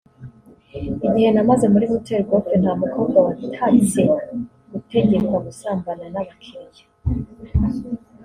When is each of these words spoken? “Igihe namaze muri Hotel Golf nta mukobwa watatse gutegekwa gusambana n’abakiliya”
“Igihe 1.07 1.29
namaze 1.35 1.65
muri 1.73 1.85
Hotel 1.91 2.21
Golf 2.29 2.45
nta 2.61 2.71
mukobwa 2.81 3.17
watatse 3.25 4.01
gutegekwa 4.71 5.37
gusambana 5.45 6.03
n’abakiliya” 6.13 6.85